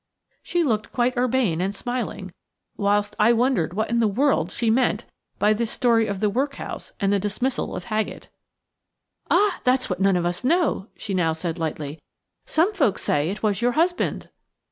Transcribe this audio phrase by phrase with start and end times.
[0.41, 2.33] She looked quite urbane and smiling,
[2.75, 5.05] whilst I wondered what in the world she meant
[5.37, 8.29] by this story of the workhouse and the dismissal of Haggett.
[9.29, 12.01] "Ah, that's what none of us know!" she now said lightly;
[12.47, 14.29] "some folks say it was your husband."